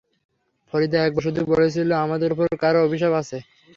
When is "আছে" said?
3.21-3.37